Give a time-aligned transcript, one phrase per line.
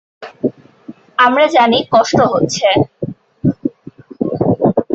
[1.17, 2.67] আমরা জানি কষ্ট হচ্ছে।